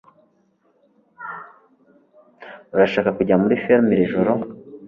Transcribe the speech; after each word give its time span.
Urashaka 2.73 3.09
kujya 3.17 3.35
muri 3.41 3.61
firime 3.63 3.91
iri 3.93 4.11
joro? 4.11 4.31